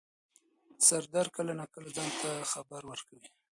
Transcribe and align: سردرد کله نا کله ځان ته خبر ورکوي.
سردرد 0.87 1.29
کله 1.37 1.53
نا 1.59 1.65
کله 1.73 1.89
ځان 1.95 2.09
ته 2.21 2.29
خبر 2.51 2.81
ورکوي. 2.91 3.27